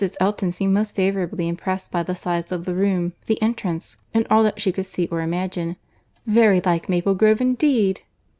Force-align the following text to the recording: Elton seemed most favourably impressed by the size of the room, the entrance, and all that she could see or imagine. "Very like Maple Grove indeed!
Elton 0.19 0.51
seemed 0.51 0.73
most 0.73 0.95
favourably 0.95 1.47
impressed 1.47 1.91
by 1.91 2.01
the 2.01 2.15
size 2.15 2.51
of 2.51 2.65
the 2.65 2.73
room, 2.73 3.13
the 3.27 3.39
entrance, 3.39 3.97
and 4.15 4.25
all 4.31 4.41
that 4.41 4.59
she 4.59 4.71
could 4.71 4.87
see 4.87 5.05
or 5.11 5.21
imagine. 5.21 5.75
"Very 6.25 6.59
like 6.59 6.89
Maple 6.89 7.13
Grove 7.13 7.39
indeed! 7.39 8.01